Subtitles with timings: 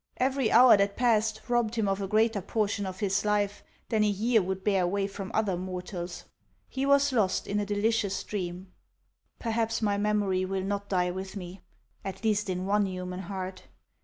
[0.17, 4.07] Every hour that passed robbed him of a greater portion of his life than a
[4.07, 6.25] year would bear away from other mortals.
[6.67, 8.71] He was lost in a delicious dream."
[9.39, 11.61] Perhaps my memory will not die with me,
[12.03, 13.65] at least in one human heart.